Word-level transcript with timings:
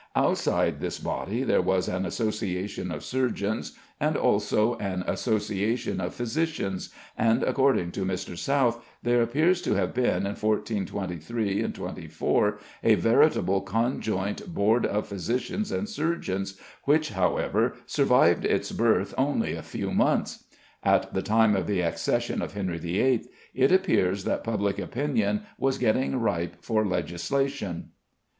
Outside 0.15 0.79
this 0.79 0.97
body 0.97 1.43
there 1.43 1.61
was 1.61 1.87
an 1.87 2.07
Association 2.07 2.91
of 2.91 3.03
Surgeons, 3.03 3.77
and 3.99 4.17
also 4.17 4.73
an 4.79 5.03
Association 5.05 6.01
of 6.01 6.15
Physicians, 6.15 6.89
and, 7.15 7.43
according 7.43 7.91
to 7.91 8.03
Mr. 8.03 8.35
South, 8.35 8.83
there 9.03 9.21
appears 9.21 9.61
to 9.61 9.75
have 9.75 9.93
been 9.93 10.25
in 10.25 10.33
1423 10.33 11.71
24 11.71 12.59
a 12.83 12.95
veritable 12.95 13.61
Conjoint 13.61 14.51
Board 14.51 14.87
of 14.87 15.05
Physicians 15.07 15.71
and 15.71 15.87
Surgeons, 15.87 16.57
which, 16.85 17.09
however, 17.11 17.75
survived 17.85 18.43
its 18.43 18.71
birth 18.71 19.13
only 19.19 19.53
a 19.53 19.61
few 19.61 19.91
months. 19.91 20.45
At 20.81 21.13
the 21.13 21.21
time 21.21 21.55
of 21.55 21.67
the 21.67 21.81
accession 21.81 22.41
of 22.41 22.53
Henry 22.55 22.79
VIII. 22.79 23.25
it 23.53 23.71
appears 23.71 24.23
that 24.23 24.43
public 24.43 24.79
opinion 24.79 25.43
was 25.59 25.77
getting 25.77 26.15
ripe 26.19 26.55
for 26.59 26.83
legislation. 26.83 27.89